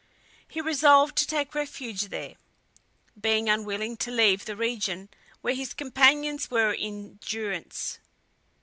[0.47, 2.33] He resolved to take refuge there,
[3.21, 5.09] being unwilling to leave the region
[5.41, 7.99] where his companions were in durance.